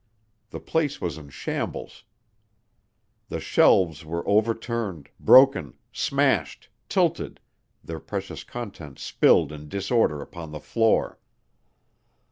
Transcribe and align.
The 0.49 0.59
place 0.59 0.99
was 0.99 1.19
in 1.19 1.29
shambles. 1.29 2.05
The 3.29 3.39
shelves 3.39 4.03
were 4.03 4.27
overturned, 4.27 5.09
broken, 5.19 5.75
smashed, 5.93 6.69
tilted, 6.89 7.39
their 7.83 7.99
precious 7.99 8.43
contents 8.43 9.03
spilled 9.03 9.51
in 9.51 9.69
disorder 9.69 10.19
upon 10.19 10.53
the 10.53 10.59
floor. 10.59 11.19